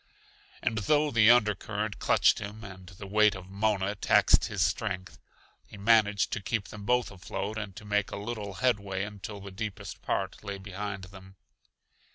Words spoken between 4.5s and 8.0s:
strength, he managed to keep them both afloat and to